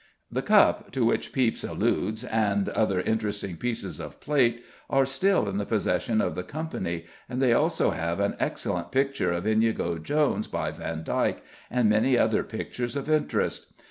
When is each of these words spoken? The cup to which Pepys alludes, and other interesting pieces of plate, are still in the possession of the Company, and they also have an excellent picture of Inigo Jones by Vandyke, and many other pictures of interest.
The 0.31 0.41
cup 0.41 0.89
to 0.93 1.05
which 1.05 1.31
Pepys 1.31 1.63
alludes, 1.63 2.23
and 2.23 2.69
other 2.69 3.01
interesting 3.01 3.55
pieces 3.55 3.99
of 3.99 4.19
plate, 4.19 4.63
are 4.89 5.05
still 5.05 5.47
in 5.47 5.59
the 5.59 5.65
possession 5.67 6.21
of 6.21 6.33
the 6.33 6.41
Company, 6.41 7.05
and 7.29 7.39
they 7.39 7.53
also 7.53 7.91
have 7.91 8.19
an 8.19 8.35
excellent 8.39 8.91
picture 8.91 9.31
of 9.31 9.45
Inigo 9.45 9.99
Jones 9.99 10.47
by 10.47 10.71
Vandyke, 10.71 11.43
and 11.69 11.87
many 11.87 12.17
other 12.17 12.43
pictures 12.43 12.95
of 12.95 13.11
interest. 13.11 13.73